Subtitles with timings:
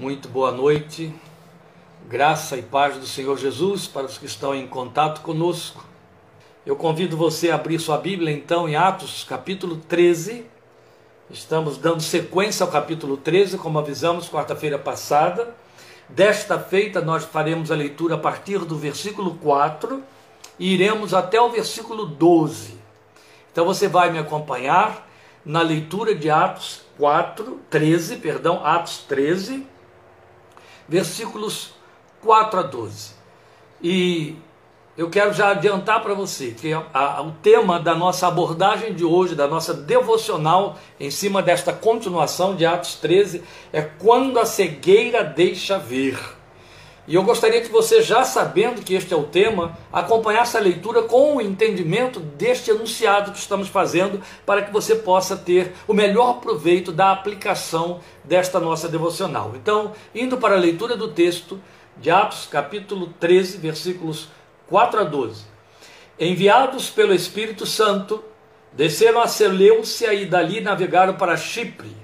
[0.00, 1.12] Muito boa noite,
[2.08, 5.84] graça e paz do Senhor Jesus para os que estão em contato conosco.
[6.64, 10.46] Eu convido você a abrir sua Bíblia então em Atos capítulo 13.
[11.28, 15.54] Estamos dando sequência ao capítulo 13, como avisamos quarta-feira passada.
[16.08, 20.02] Desta feita, nós faremos a leitura a partir do versículo 4
[20.58, 22.74] e iremos até o versículo 12.
[23.52, 25.06] Então você vai me acompanhar
[25.44, 29.66] na leitura de Atos 4, 13, perdão, Atos 13,
[30.90, 31.72] versículos
[32.20, 33.12] 4 a 12.
[33.80, 34.34] E
[34.98, 39.04] eu quero já adiantar para você que a, a, o tema da nossa abordagem de
[39.04, 45.22] hoje, da nossa devocional, em cima desta continuação de Atos 13, é quando a cegueira
[45.22, 46.18] deixa ver.
[47.06, 51.02] E eu gostaria que você, já sabendo que este é o tema, acompanhasse a leitura
[51.02, 56.40] com o entendimento deste enunciado que estamos fazendo, para que você possa ter o melhor
[56.40, 59.52] proveito da aplicação desta nossa devocional.
[59.56, 61.60] Então, indo para a leitura do texto
[61.96, 64.28] de Atos, capítulo 13, versículos
[64.68, 65.44] 4 a 12.
[66.18, 68.22] Enviados pelo Espírito Santo,
[68.72, 71.96] desceram a Seleucia e dali navegaram para Chipre.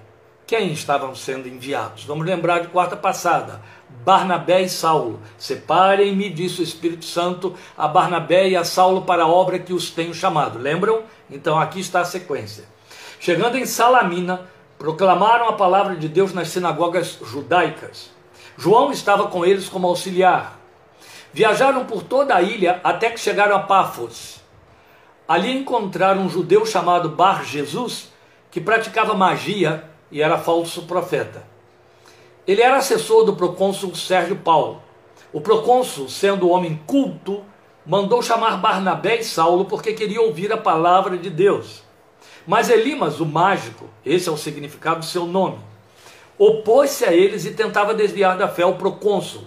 [0.46, 2.04] Quem estavam sendo enviados?
[2.04, 3.60] Vamos lembrar de quarta passada.
[4.06, 5.20] Barnabé e Saulo.
[5.36, 9.90] Separem-me, disse o Espírito Santo, a Barnabé e a Saulo para a obra que os
[9.90, 10.60] tenho chamado.
[10.60, 11.02] Lembram?
[11.28, 12.66] Então aqui está a sequência.
[13.18, 14.42] Chegando em Salamina,
[14.78, 18.12] proclamaram a palavra de Deus nas sinagogas judaicas.
[18.56, 20.56] João estava com eles como auxiliar.
[21.32, 24.40] Viajaram por toda a ilha até que chegaram a Pafos.
[25.26, 28.12] Ali encontraram um judeu chamado Bar Jesus,
[28.52, 29.82] que praticava magia
[30.12, 31.55] e era falso profeta.
[32.46, 34.82] Ele era assessor do procônsul Sérgio Paulo.
[35.32, 37.42] O procônsul, sendo homem culto,
[37.84, 41.82] mandou chamar Barnabé e Saulo porque queria ouvir a palavra de Deus.
[42.46, 45.58] Mas Elimas, o mágico, esse é o significado do seu nome,
[46.38, 49.42] opôs-se a eles e tentava desviar da fé o procônsul.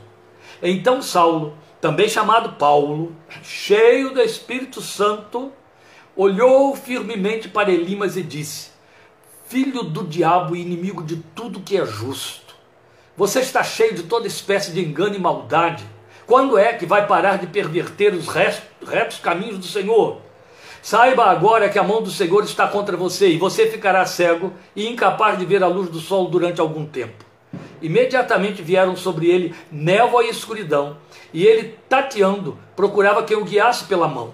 [0.61, 5.53] Então Saulo, também chamado Paulo, cheio do Espírito Santo,
[6.15, 8.71] olhou firmemente para Elimas e disse:
[9.47, 12.48] Filho do diabo e inimigo de tudo que é justo,
[13.19, 15.83] você está cheio de toda espécie de engano e maldade.
[16.25, 20.21] Quando é que vai parar de perverter os retos caminhos do Senhor?
[20.81, 24.87] Saiba agora que a mão do Senhor está contra você e você ficará cego e
[24.87, 27.25] incapaz de ver a luz do sol durante algum tempo.
[27.81, 30.95] Imediatamente vieram sobre ele névoa e escuridão,
[31.33, 34.33] e ele, tateando, procurava quem o guiasse pela mão.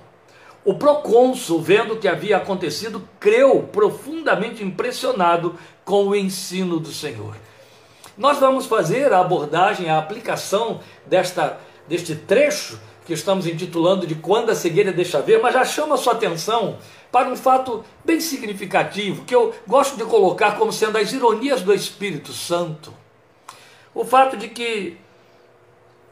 [0.63, 7.35] O procônsul, vendo o que havia acontecido, creu profundamente impressionado com o ensino do Senhor.
[8.17, 14.49] Nós vamos fazer a abordagem, a aplicação desta, deste trecho que estamos intitulando de Quando
[14.49, 16.77] a Cegueira Deixa Ver, mas já chama a sua atenção
[17.11, 21.73] para um fato bem significativo, que eu gosto de colocar como sendo as ironias do
[21.73, 22.93] Espírito Santo.
[23.93, 24.97] O fato de que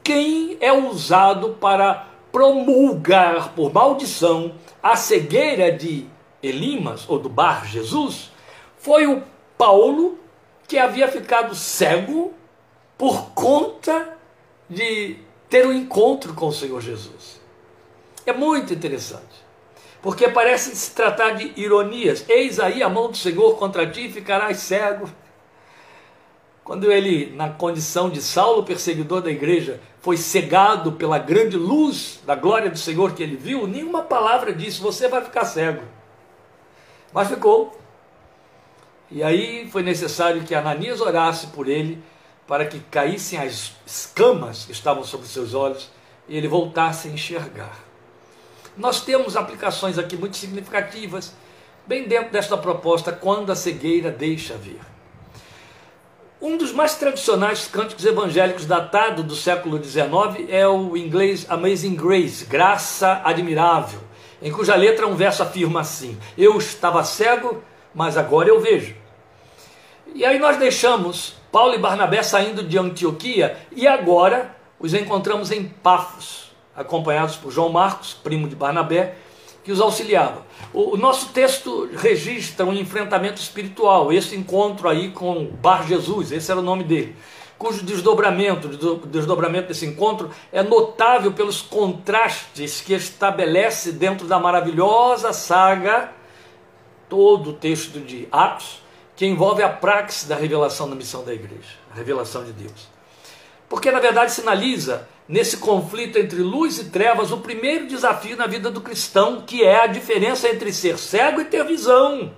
[0.02, 6.06] quem é usado para promulgar por maldição a cegueira de
[6.42, 8.30] Elimas, ou do Bar Jesus,
[8.78, 9.22] foi o
[9.56, 10.18] Paulo,
[10.66, 12.32] que havia ficado cego
[12.96, 14.16] por conta
[14.68, 15.16] de
[15.48, 17.40] ter um encontro com o Senhor Jesus.
[18.26, 19.44] É muito interessante,
[20.00, 22.24] porque parece se tratar de ironias.
[22.28, 25.08] Eis aí a mão do Senhor contra ti e ficarás cego.
[26.64, 32.34] Quando ele, na condição de Saulo, perseguidor da igreja, foi cegado pela grande luz da
[32.34, 35.82] glória do Senhor que ele viu, nenhuma palavra disse: Você vai ficar cego.
[37.12, 37.78] Mas ficou.
[39.14, 42.02] E aí foi necessário que Ananias orasse por ele
[42.48, 45.88] para que caíssem as escamas que estavam sobre seus olhos
[46.28, 47.78] e ele voltasse a enxergar.
[48.76, 51.32] Nós temos aplicações aqui muito significativas,
[51.86, 54.80] bem dentro desta proposta, quando a cegueira deixa ver.
[56.42, 62.46] Um dos mais tradicionais cânticos evangélicos datado do século XIX é o inglês Amazing Grace,
[62.46, 64.00] Graça Admirável,
[64.42, 67.62] em cuja letra um verso afirma assim: Eu estava cego,
[67.94, 69.03] mas agora eu vejo.
[70.14, 75.64] E aí nós deixamos Paulo e Barnabé saindo de Antioquia e agora os encontramos em
[75.64, 79.16] Pafos, acompanhados por João Marcos, primo de Barnabé,
[79.64, 80.42] que os auxiliava.
[80.72, 86.60] O, nosso texto registra um enfrentamento espiritual, esse encontro aí com Bar Jesus, esse era
[86.60, 87.16] o nome dele,
[87.58, 88.68] cujo desdobramento,
[89.08, 96.12] desdobramento desse encontro é notável pelos contrastes que estabelece dentro da maravilhosa saga,
[97.08, 98.83] todo o texto de Atos,
[99.16, 102.88] que envolve a praxe da revelação da missão da igreja, a revelação de Deus.
[103.68, 108.70] Porque na verdade sinaliza nesse conflito entre luz e trevas o primeiro desafio na vida
[108.70, 112.32] do cristão, que é a diferença entre ser cego e ter visão.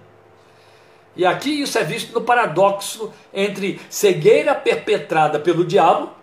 [1.16, 6.15] E aqui isso é visto no paradoxo entre cegueira perpetrada pelo diabo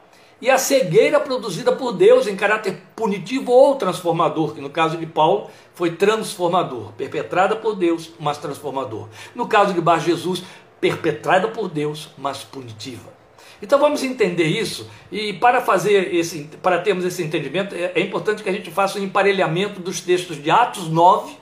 [0.43, 5.05] e a cegueira produzida por Deus em caráter punitivo ou transformador, que no caso de
[5.05, 9.07] Paulo foi transformador, perpetrada por Deus, mas transformador.
[9.33, 10.43] No caso de Bar Jesus,
[10.81, 13.09] perpetrada por Deus, mas punitiva.
[13.61, 18.43] Então vamos entender isso e para fazer esse, para termos esse entendimento é, é importante
[18.43, 21.37] que a gente faça um emparelhamento dos textos de Atos 9,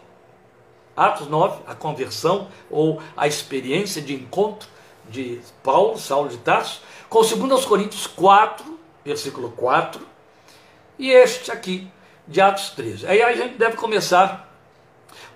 [0.95, 4.69] Atos 9, a conversão ou a experiência de encontro
[5.09, 10.01] de Paulo, Saulo de Tarso, com 2 Coríntios 4, versículo 4,
[10.97, 11.87] e este aqui,
[12.27, 13.07] de Atos 13.
[13.07, 14.49] Aí a gente deve começar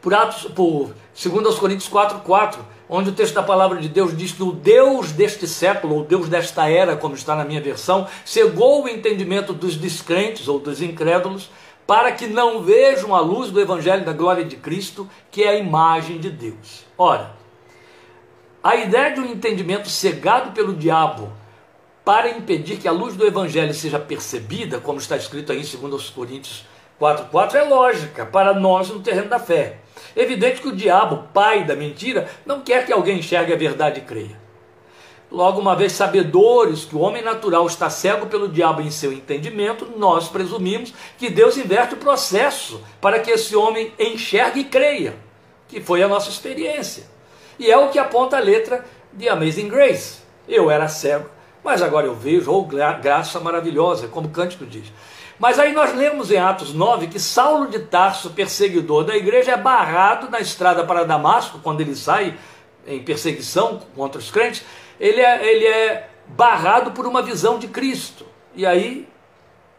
[0.02, 4.32] por Atos, por 2 Coríntios 4, 4, onde o texto da palavra de Deus diz
[4.32, 8.84] que o Deus deste século, ou Deus desta era, como está na minha versão, cegou
[8.84, 11.50] o entendimento dos descrentes ou dos incrédulos,
[11.88, 15.58] para que não vejam a luz do Evangelho da glória de Cristo, que é a
[15.58, 16.84] imagem de Deus.
[16.98, 17.32] Ora,
[18.64, 21.32] a ideia de um entendimento cegado pelo diabo
[22.06, 26.10] para impedir que a luz do Evangelho seja percebida, como está escrito aí em 2
[26.12, 26.64] Coríntios
[27.02, 29.80] 4,4, é lógica para nós no terreno da fé.
[30.16, 34.04] Evidente que o diabo, pai da mentira, não quer que alguém enxergue a verdade e
[34.04, 34.40] creia.
[35.32, 39.92] Logo, uma vez sabedores que o homem natural está cego pelo diabo em seu entendimento,
[39.98, 45.16] nós presumimos que Deus inverte o processo para que esse homem enxergue e creia,
[45.68, 47.04] que foi a nossa experiência.
[47.58, 50.20] E é o que aponta a letra de Amazing Grace.
[50.48, 51.28] Eu era cego,
[51.66, 54.94] mas agora eu vejo, ou oh, graça maravilhosa, como cântico diz.
[55.40, 59.58] Mas aí nós lemos em Atos 9 que Saulo de Tarso, perseguidor da igreja, é
[59.58, 62.38] barrado na estrada para Damasco, quando ele sai
[62.86, 64.64] em perseguição contra os crentes,
[65.00, 68.28] ele é, ele é barrado por uma visão de Cristo.
[68.54, 69.10] E aí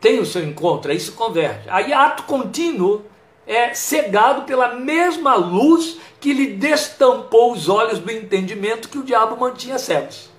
[0.00, 1.70] tem o seu encontro, aí se converte.
[1.70, 3.04] Aí ato contínuo
[3.46, 9.36] é cegado pela mesma luz que lhe destampou os olhos do entendimento que o diabo
[9.36, 10.34] mantinha cegos.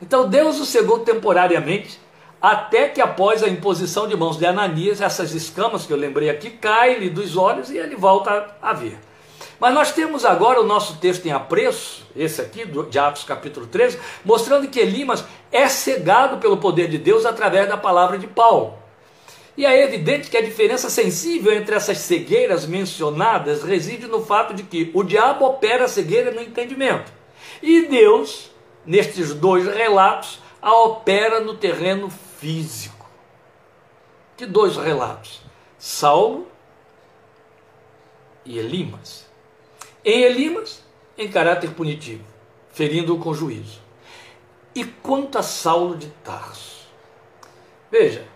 [0.00, 2.00] Então Deus o cegou temporariamente,
[2.40, 6.50] até que após a imposição de mãos de Ananias, essas escamas que eu lembrei aqui
[6.50, 8.98] caem-lhe dos olhos e ele volta a ver.
[9.58, 13.98] Mas nós temos agora o nosso texto em apreço, esse aqui, de Atos capítulo 13,
[14.24, 18.74] mostrando que Elimas é cegado pelo poder de Deus através da palavra de Paulo.
[19.56, 24.62] E é evidente que a diferença sensível entre essas cegueiras mencionadas reside no fato de
[24.62, 27.10] que o diabo opera a cegueira no entendimento.
[27.60, 28.52] E Deus
[28.88, 33.06] nestes dois relatos, a opera no terreno físico.
[34.34, 35.42] Que dois relatos?
[35.78, 36.48] Saulo
[38.46, 39.26] e Elimas.
[40.02, 40.82] Em Elimas,
[41.18, 42.24] em caráter punitivo,
[42.72, 43.78] ferindo-o com juízo.
[44.74, 46.88] E quanto a Saulo de Tarso?
[47.90, 48.26] Veja,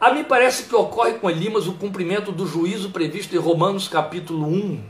[0.00, 4.46] a mim parece que ocorre com Elimas o cumprimento do juízo previsto em Romanos capítulo
[4.46, 4.82] 1,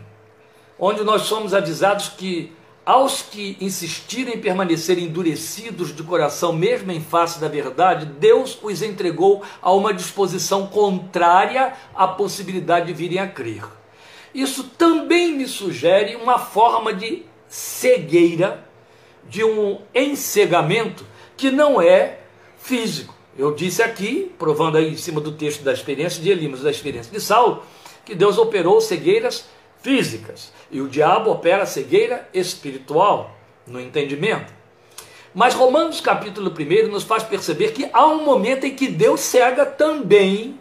[0.79, 2.53] onde nós somos avisados que
[2.85, 8.83] aos que insistirem em permanecer endurecidos de coração, mesmo em face da verdade, Deus os
[8.83, 13.65] entregou a uma disposição contrária à possibilidade de virem a crer.
[14.35, 18.67] Isso também me sugere uma forma de cegueira,
[19.29, 21.05] de um encegamento
[21.37, 22.19] que não é
[22.59, 23.15] físico.
[23.39, 27.13] Eu disse aqui, provando aí em cima do texto da experiência de Elimas, da experiência
[27.13, 27.63] de Saulo,
[28.05, 29.47] que Deus operou cegueiras
[29.83, 30.53] físicas.
[30.71, 33.37] E o diabo opera cegueira espiritual
[33.67, 34.53] no entendimento.
[35.35, 39.65] Mas Romanos capítulo 1 nos faz perceber que há um momento em que Deus cega
[39.65, 40.59] também,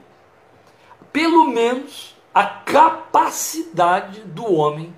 [1.12, 4.96] pelo menos, a capacidade do homem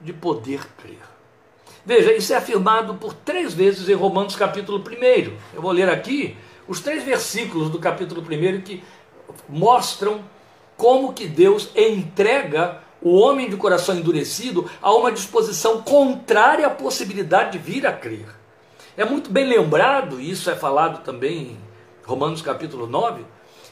[0.00, 0.98] de poder crer.
[1.84, 5.32] Veja, isso é afirmado por três vezes em Romanos capítulo 1.
[5.54, 6.36] Eu vou ler aqui
[6.68, 8.84] os três versículos do capítulo 1 que
[9.48, 10.22] mostram
[10.76, 17.52] como que Deus entrega o homem de coração endurecido a uma disposição contrária à possibilidade
[17.52, 18.26] de vir a crer.
[18.96, 21.60] É muito bem lembrado, e isso é falado também em
[22.04, 23.24] Romanos capítulo 9,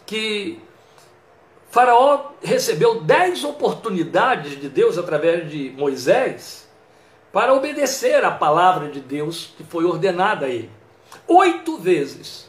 [0.04, 0.60] que
[1.70, 6.68] Faraó recebeu dez oportunidades de Deus através de Moisés
[7.32, 10.70] para obedecer à palavra de Deus que foi ordenada a ele.
[11.26, 12.48] Oito vezes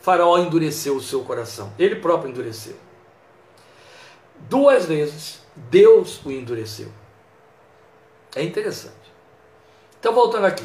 [0.00, 2.76] Faraó endureceu o seu coração, ele próprio endureceu.
[4.48, 6.88] Duas vezes Deus o endureceu.
[8.34, 8.94] É interessante.
[9.98, 10.64] Então, voltando aqui.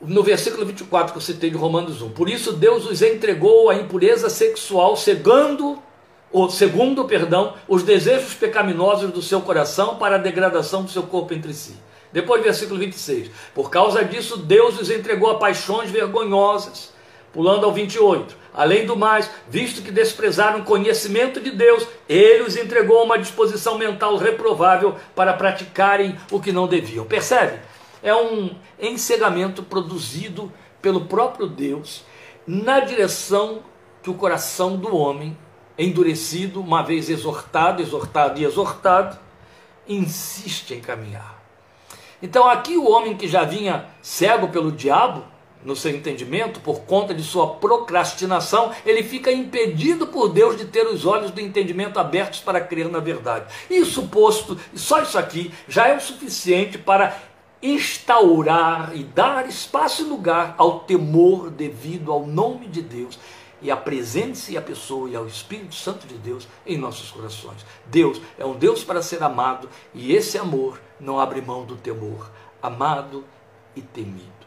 [0.00, 2.10] No versículo 24 que eu citei de Romanos 1.
[2.10, 5.82] Por isso Deus os entregou à impureza sexual, cegando,
[6.30, 11.32] ou segundo, perdão, os desejos pecaminosos do seu coração para a degradação do seu corpo
[11.32, 11.76] entre si.
[12.12, 13.30] Depois, versículo 26.
[13.54, 16.92] Por causa disso, Deus os entregou a paixões vergonhosas.
[17.32, 22.56] Pulando ao 28 Além do mais, visto que desprezaram o conhecimento de Deus, ele os
[22.56, 27.04] entregou a uma disposição mental reprovável para praticarem o que não deviam.
[27.04, 27.58] Percebe?
[28.00, 32.04] É um encegamento produzido pelo próprio Deus
[32.46, 33.62] na direção
[34.02, 35.36] que o coração do homem,
[35.76, 39.18] endurecido, uma vez exortado, exortado e exortado,
[39.88, 41.42] insiste em caminhar.
[42.22, 45.24] Então, aqui o homem que já vinha cego pelo diabo,
[45.64, 50.86] no seu entendimento, por conta de sua procrastinação, ele fica impedido por Deus de ter
[50.86, 53.46] os olhos do entendimento abertos para crer na verdade.
[53.70, 57.16] Isso posto, só isso aqui já é o suficiente para
[57.62, 63.18] instaurar e dar espaço e lugar ao temor devido ao nome de Deus
[63.62, 67.64] e à presença e à pessoa e ao Espírito Santo de Deus em nossos corações.
[67.86, 72.30] Deus é um Deus para ser amado e esse amor não abre mão do temor,
[72.62, 73.24] amado
[73.74, 74.43] e temido.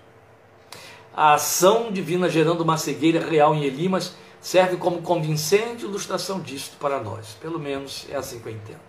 [1.17, 6.99] A ação divina gerando uma cegueira real em Elimas serve como convincente ilustração disto para
[6.99, 7.35] nós.
[7.41, 8.81] Pelo menos é assim que eu entendo.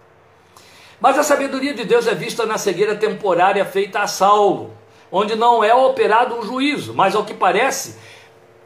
[1.00, 4.74] Mas a sabedoria de Deus é vista na cegueira temporária feita a Saulo,
[5.10, 7.96] onde não é operado um juízo, mas ao que parece,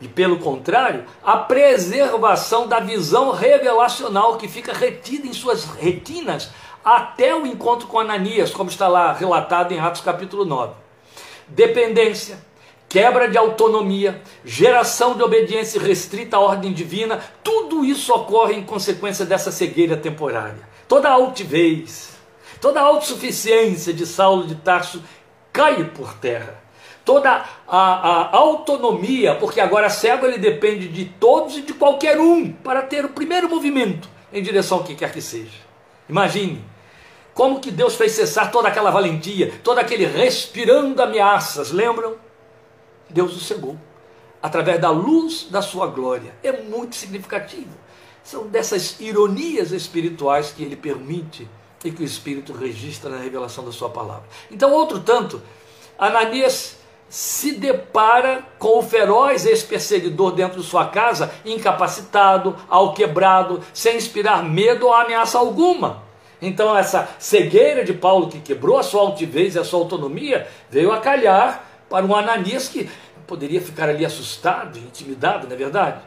[0.01, 6.51] e pelo contrário, a preservação da visão revelacional que fica retida em suas retinas
[6.85, 10.75] até o encontro com Ananias, como está lá relatado em Atos capítulo 9.
[11.47, 12.51] Dependência,
[12.93, 19.25] quebra de autonomia, geração de obediência restrita à ordem divina, tudo isso ocorre em consequência
[19.25, 20.69] dessa cegueira temporária.
[20.87, 22.11] Toda a altivez,
[22.61, 25.03] toda a autossuficiência de Saulo de Tarso
[25.51, 26.63] cai por terra.
[27.03, 32.53] Toda a, a, autonomia, porque agora cego ele depende de todos e de qualquer um
[32.53, 35.63] para ter o primeiro movimento em direção ao que quer que seja.
[36.11, 36.63] Imagine
[37.33, 42.17] como que Deus fez cessar toda aquela valentia, todo aquele respirando ameaças, lembram?
[43.13, 43.77] Deus o cegou
[44.43, 46.35] através da luz da sua glória.
[46.43, 47.71] É muito significativo.
[48.25, 51.49] São dessas ironias espirituais que ele permite
[51.85, 54.25] e que o Espírito registra na revelação da sua palavra.
[54.51, 55.41] Então, outro tanto,
[55.99, 56.77] Ananias
[57.09, 64.87] se depara com o feroz ex-perseguidor dentro de sua casa, incapacitado, alquebrado, sem inspirar medo
[64.87, 66.03] ou ameaça alguma.
[66.41, 70.91] Então, essa cegueira de Paulo, que quebrou a sua altivez e a sua autonomia, veio
[70.91, 72.89] a calhar para um Ananias que
[73.27, 76.01] poderia ficar ali assustado, intimidado, não é verdade?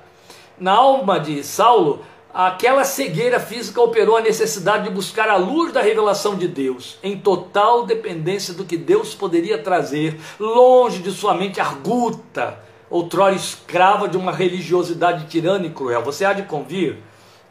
[0.59, 5.83] Na alma de Saulo, aquela cegueira física operou a necessidade de buscar a luz da
[5.83, 11.61] revelação de Deus, em total dependência do que Deus poderia trazer, longe de sua mente
[11.61, 12.57] arguta,
[12.89, 16.01] outrora escrava de uma religiosidade tirana e cruel.
[16.01, 16.97] Você há de convir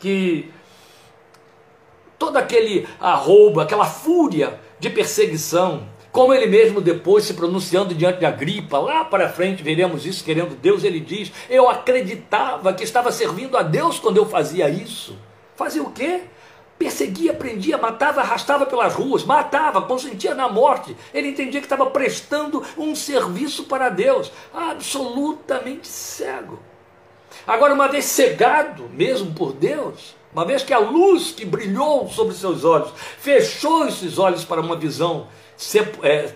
[0.01, 0.51] que
[2.19, 8.25] todo aquele arrobo, aquela fúria de perseguição, como ele mesmo depois se pronunciando diante de
[8.25, 13.57] Agripa, lá para frente veremos isso, querendo Deus, ele diz: Eu acreditava que estava servindo
[13.57, 15.19] a Deus quando eu fazia isso.
[15.57, 16.21] Fazia o quê?
[16.79, 20.97] Perseguia, prendia, matava, arrastava pelas ruas, matava, consentia na morte.
[21.13, 26.61] Ele entendia que estava prestando um serviço para Deus, absolutamente cego.
[27.45, 32.37] Agora, uma vez cegado mesmo por Deus, uma vez que a luz que brilhou sobre
[32.37, 35.27] seus olhos fechou esses olhos para uma visão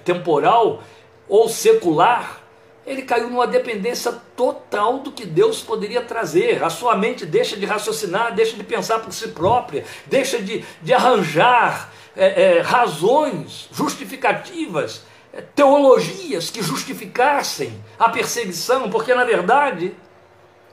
[0.05, 0.83] temporal
[1.29, 2.43] ou secular,
[2.89, 6.65] ele caiu numa dependência total do que Deus poderia trazer.
[6.65, 10.95] A sua mente deixa de raciocinar, deixa de pensar por si própria, deixa de, de
[10.95, 19.95] arranjar é, é, razões justificativas, é, teologias que justificassem a perseguição, porque na verdade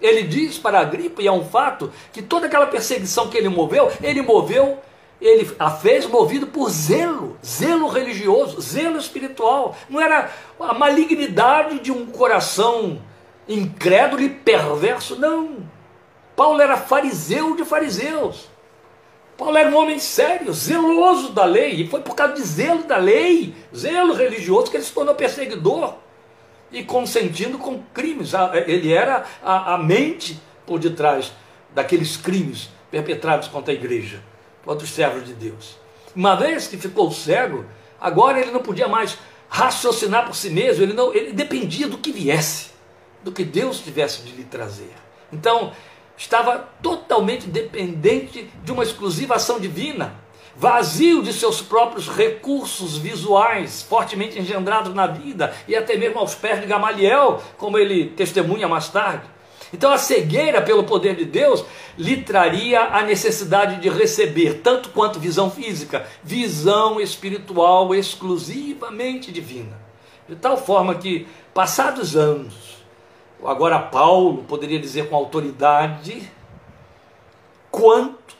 [0.02, 3.50] ele diz para a gripe, e é um fato, que toda aquela perseguição que ele
[3.50, 4.80] moveu, ele moveu
[5.20, 9.76] ele a fez movido por zelo, zelo religioso, zelo espiritual.
[9.90, 10.30] Não era
[10.60, 13.02] a malignidade de um coração
[13.48, 15.58] incrédulo e perverso, não.
[16.36, 18.50] Paulo era fariseu de fariseus.
[19.38, 22.98] Paulo era um homem sério, zeloso da lei, e foi por causa de zelo da
[22.98, 25.96] lei, zelo religioso, que ele se tornou perseguidor
[26.72, 28.32] e consentindo com crimes.
[28.66, 31.32] Ele era a, a mente por detrás
[31.74, 34.22] daqueles crimes perpetrados contra a igreja
[34.66, 35.78] outros servos de Deus.
[36.16, 37.66] Uma vez que ficou cego,
[38.00, 39.18] agora ele não podia mais
[39.50, 42.72] raciocinar por si mesmo, ele, não, ele dependia do que viesse,
[43.24, 44.94] do que Deus tivesse de lhe trazer.
[45.32, 45.72] Então,
[46.18, 50.16] estava totalmente dependente de uma exclusiva ação divina,
[50.56, 56.62] vazio de seus próprios recursos visuais, fortemente engendrados na vida e até mesmo aos pés
[56.62, 59.35] de Gamaliel, como ele testemunha mais tarde.
[59.74, 61.66] Então a cegueira pelo poder de Deus
[61.98, 69.80] lhe traria a necessidade de receber, tanto quanto visão física, visão espiritual exclusivamente divina.
[70.28, 72.54] De tal forma que, passados anos,
[73.44, 76.30] agora Paulo poderia dizer com autoridade,
[77.70, 78.36] quanto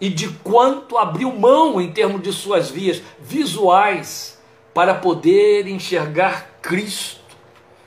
[0.00, 4.38] e de quanto abriu mão em termos de suas vias visuais
[4.72, 7.20] para poder enxergar Cristo.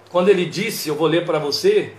[0.10, 1.94] Quando ele disse, eu vou ler para você,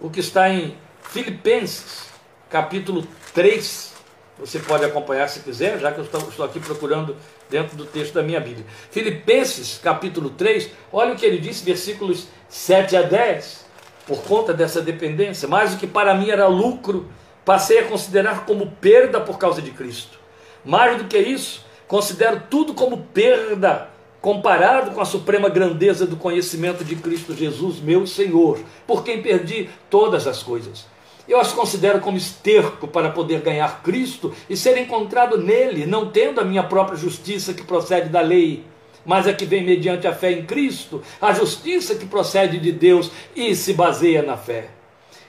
[0.00, 2.08] o que está em Filipenses,
[2.50, 3.94] capítulo 3.
[4.38, 7.16] Você pode acompanhar se quiser, já que eu estou aqui procurando
[7.48, 8.66] dentro do texto da minha Bíblia.
[8.90, 13.64] Filipenses, capítulo 3, olha o que ele disse, versículos 7 a 10.
[14.06, 17.08] Por conta dessa dependência, mais do que para mim era lucro,
[17.44, 20.18] passei a considerar como perda por causa de Cristo.
[20.64, 23.93] Mais do que isso, considero tudo como perda
[24.24, 29.68] comparado com a suprema grandeza do conhecimento de Cristo Jesus, meu Senhor, por quem perdi
[29.90, 30.86] todas as coisas.
[31.28, 36.40] Eu as considero como esterco para poder ganhar Cristo e ser encontrado nele, não tendo
[36.40, 38.64] a minha própria justiça que procede da lei,
[39.04, 43.10] mas a que vem mediante a fé em Cristo, a justiça que procede de Deus
[43.36, 44.70] e se baseia na fé.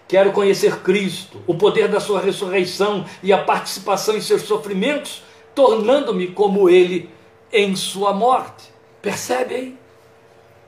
[0.08, 5.22] Quero conhecer Cristo, o poder da sua ressurreição e a participação em seus sofrimentos,
[5.54, 7.10] tornando-me como ele
[7.52, 8.74] em sua morte
[9.06, 9.78] Percebe aí?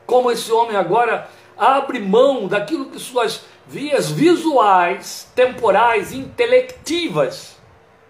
[0.05, 1.27] Como esse homem agora
[1.57, 7.57] abre mão daquilo que suas vias visuais, temporais, intelectivas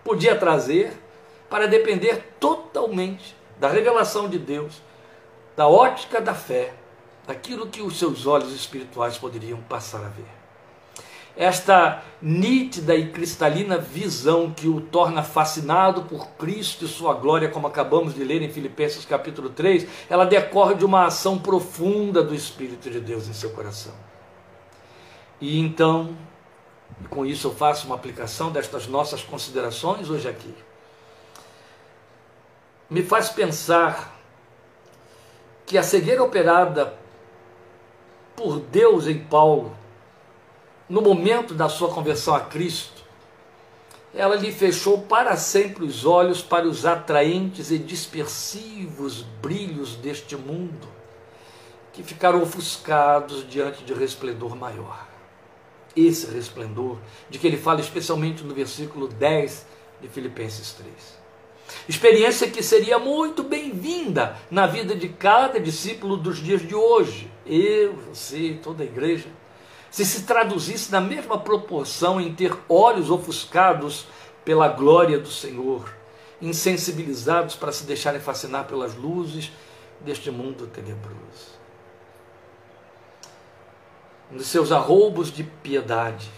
[0.03, 0.91] podia trazer
[1.49, 4.81] para depender totalmente da revelação de Deus,
[5.55, 6.73] da ótica da fé,
[7.25, 10.36] daquilo que os seus olhos espirituais poderiam passar a ver
[11.37, 17.67] esta nítida e cristalina visão que o torna fascinado por Cristo e sua glória, como
[17.67, 22.89] acabamos de ler em Filipenses capítulo 3, ela decorre de uma ação profunda do Espírito
[22.89, 23.93] de Deus em seu coração.
[25.39, 26.17] E então,
[27.09, 30.53] com isso eu faço uma aplicação destas nossas considerações hoje aqui.
[32.89, 34.17] Me faz pensar
[35.67, 36.97] que a cegueira operada
[38.35, 39.75] por Deus em Paulo
[40.89, 43.03] no momento da sua conversão a Cristo,
[44.13, 50.87] ela lhe fechou para sempre os olhos para os atraentes e dispersivos brilhos deste mundo,
[51.91, 55.07] que ficaram ofuscados diante de resplendor maior.
[55.95, 56.97] Esse resplendor,
[57.29, 59.65] de que ele fala especialmente no versículo 10
[60.01, 61.17] de Filipenses 3.
[61.89, 67.29] Experiência que seria muito bem-vinda na vida de cada discípulo dos dias de hoje.
[67.45, 69.27] Eu, você, toda a igreja
[69.89, 74.07] se se traduzisse na mesma proporção em ter olhos ofuscados
[74.43, 75.93] pela glória do Senhor,
[76.41, 79.51] insensibilizados para se deixarem fascinar pelas luzes
[80.01, 81.57] deste mundo tenebroso.
[84.31, 86.29] Nos seus arroubos de piedade,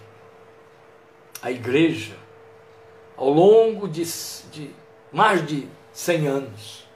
[1.42, 2.16] a igreja,
[3.18, 4.04] ao longo de,
[4.52, 4.74] de
[5.12, 6.88] mais de cem anos,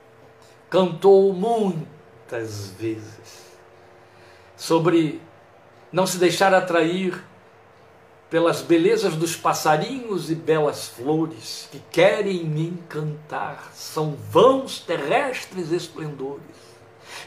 [0.69, 3.57] cantou muitas vezes
[4.55, 5.21] sobre
[5.93, 7.23] não se deixar atrair
[8.33, 16.41] pelas belezas dos passarinhos e belas flores que querem me encantar, são vãos terrestres esplendores.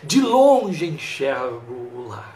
[0.02, 2.34] De longe enxergo o lar.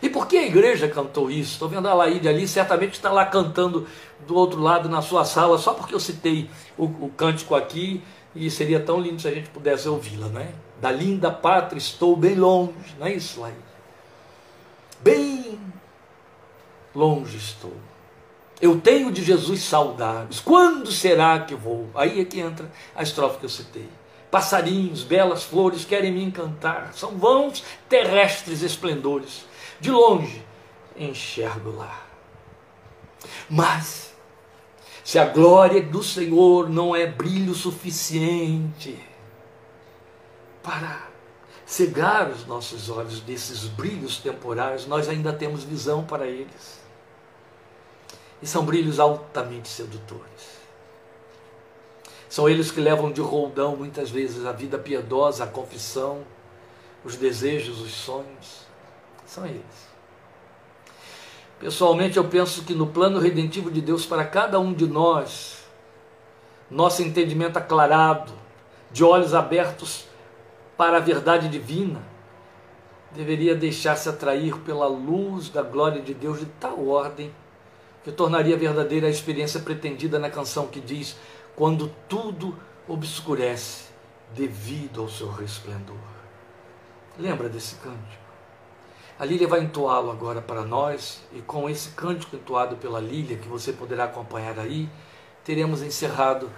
[0.00, 1.54] E por que a igreja cantou isso?
[1.54, 3.88] Estou vendo a Laíde ali, certamente está lá cantando
[4.24, 8.02] do outro lado na sua sala, só porque eu citei o, o cântico aqui,
[8.36, 10.48] e seria tão lindo se a gente pudesse ouvi-la, não é?
[10.80, 13.71] Da linda pátria estou bem longe, não é isso, Laíde?
[15.02, 15.60] Bem
[16.94, 17.76] longe estou.
[18.60, 20.38] Eu tenho de Jesus saudades.
[20.38, 21.90] Quando será que vou?
[21.94, 23.88] Aí é que entra a estrofe que eu citei.
[24.30, 26.92] Passarinhos, belas flores querem me encantar.
[26.94, 29.44] São vãos terrestres esplendores.
[29.80, 30.44] De longe
[30.96, 32.02] enxergo lá.
[33.48, 34.14] Mas,
[35.02, 38.98] se a glória do Senhor não é brilho suficiente
[40.62, 41.11] para
[41.64, 46.80] cegar os nossos olhos desses brilhos temporais, nós ainda temos visão para eles.
[48.40, 50.62] E são brilhos altamente sedutores.
[52.28, 56.24] São eles que levam de roldão muitas vezes a vida piedosa, a confissão,
[57.04, 58.66] os desejos, os sonhos.
[59.26, 59.92] São eles.
[61.60, 65.58] Pessoalmente, eu penso que no plano redentivo de Deus para cada um de nós,
[66.70, 68.32] nosso entendimento aclarado,
[68.90, 70.06] de olhos abertos
[70.82, 72.02] para a verdade divina,
[73.12, 77.32] deveria deixar-se atrair pela luz da glória de Deus de tal ordem
[78.02, 81.16] que tornaria verdadeira a experiência pretendida na canção que diz:
[81.54, 83.90] Quando tudo obscurece
[84.34, 85.94] devido ao seu resplendor.
[87.16, 88.24] Lembra desse cântico?
[89.20, 93.46] A Lília vai entoá-lo agora para nós, e com esse cântico entoado pela Lília, que
[93.46, 94.90] você poderá acompanhar aí,
[95.44, 96.50] teremos encerrado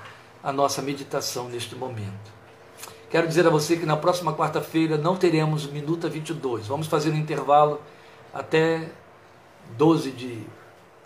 [0.42, 2.43] a nossa meditação neste momento.
[3.14, 6.66] Quero dizer a você que na próxima quarta-feira não teremos Minuta 22.
[6.66, 7.80] Vamos fazer um intervalo
[8.32, 8.90] até
[9.76, 10.44] 12 de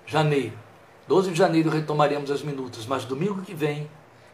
[0.07, 0.59] janeiro.
[1.07, 3.91] 12 de janeiro retomaremos as minutas, mas domingo que vem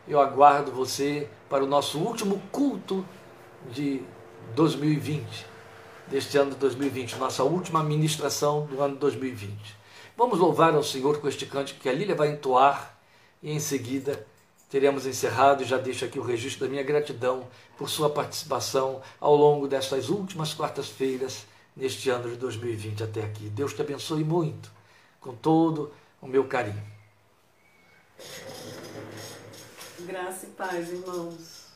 [0.06, 3.04] eu aguardo você para o nosso último culto
[3.72, 4.02] de
[4.54, 5.44] 2020,
[6.06, 9.52] deste ano de 2020, nossa última ministração do ano 2020.
[10.16, 12.96] Vamos louvar ao Senhor com este cântico que a Lília vai entoar
[13.42, 14.24] e em seguida
[14.74, 17.46] teremos encerrado e já deixo aqui o registro da minha gratidão
[17.78, 23.48] por sua participação ao longo destas últimas quartas-feiras neste ano de 2020 até aqui.
[23.50, 24.72] Deus te abençoe muito,
[25.20, 26.82] com todo o meu carinho.
[30.00, 31.68] Graça e paz, irmãos.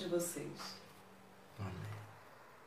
[0.00, 0.29] De vocês.